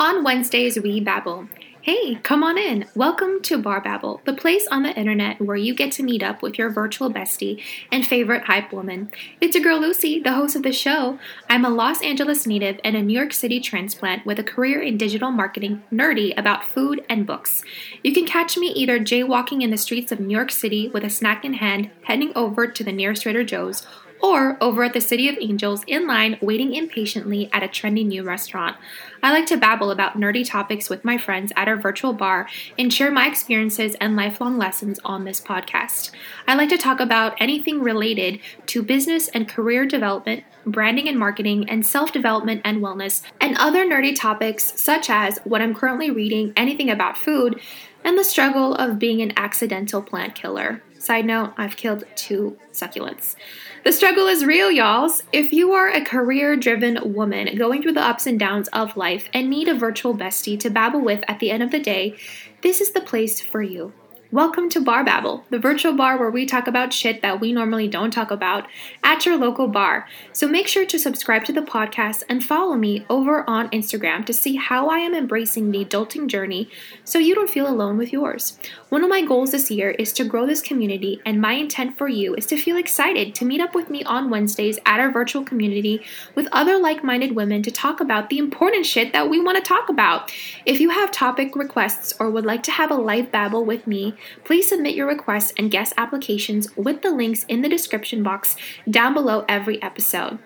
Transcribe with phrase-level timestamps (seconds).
[0.00, 1.48] On Wednesdays, we babble.
[1.82, 2.84] Hey, come on in.
[2.94, 6.40] Welcome to Bar Babble, the place on the internet where you get to meet up
[6.40, 9.10] with your virtual bestie and favorite hype woman.
[9.40, 11.18] It's your girl Lucy, the host of the show.
[11.48, 14.98] I'm a Los Angeles native and a New York City transplant with a career in
[14.98, 17.64] digital marketing, nerdy about food and books.
[18.04, 21.10] You can catch me either jaywalking in the streets of New York City with a
[21.10, 23.84] snack in hand, heading over to the nearest Trader Joe's,
[24.20, 28.22] or over at the City of Angels in line waiting impatiently at a trendy new
[28.22, 28.76] restaurant.
[29.22, 32.92] I like to babble about nerdy topics with my friends at our virtual bar and
[32.92, 36.10] share my experiences and lifelong lessons on this podcast.
[36.46, 41.68] I like to talk about anything related to business and career development, branding and marketing,
[41.68, 46.52] and self development and wellness, and other nerdy topics such as what I'm currently reading,
[46.56, 47.60] anything about food,
[48.04, 50.82] and the struggle of being an accidental plant killer.
[50.98, 53.36] Side note, I've killed two succulents.
[53.84, 55.22] The struggle is real, y'alls.
[55.32, 59.28] If you are a career driven woman going through the ups and downs of life
[59.32, 62.16] and need a virtual bestie to babble with at the end of the day,
[62.62, 63.92] this is the place for you.
[64.30, 67.88] Welcome to Bar Babble, the virtual bar where we talk about shit that we normally
[67.88, 68.66] don't talk about
[69.02, 70.06] at your local bar.
[70.34, 74.34] So make sure to subscribe to the podcast and follow me over on Instagram to
[74.34, 76.68] see how I am embracing the adulting journey
[77.04, 78.58] so you don't feel alone with yours.
[78.90, 82.06] One of my goals this year is to grow this community, and my intent for
[82.06, 85.42] you is to feel excited to meet up with me on Wednesdays at our virtual
[85.42, 89.56] community with other like minded women to talk about the important shit that we want
[89.56, 90.30] to talk about.
[90.66, 94.16] If you have topic requests or would like to have a live babble with me,
[94.44, 98.56] please submit your requests and guest applications with the links in the description box
[98.88, 100.38] down below every episode.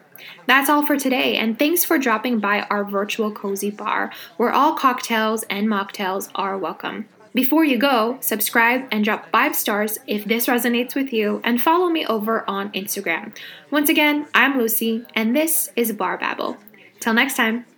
[0.47, 4.75] That's all for today, and thanks for dropping by our virtual cozy bar where all
[4.75, 7.09] cocktails and mocktails are welcome.
[7.35, 11.89] Before you go, subscribe and drop five stars if this resonates with you, and follow
[11.89, 13.35] me over on Instagram.
[13.71, 16.59] Once again, I'm Lucy, and this is Bar Babble.
[17.01, 17.72] Till next time.